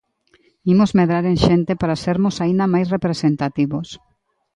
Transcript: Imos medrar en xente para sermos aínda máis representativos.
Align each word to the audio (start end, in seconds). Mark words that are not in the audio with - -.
Imos 0.73 0.91
medrar 0.99 1.25
en 1.31 1.37
xente 1.45 1.71
para 1.81 1.99
sermos 2.05 2.35
aínda 2.43 2.71
máis 2.73 2.87
representativos. 2.95 3.87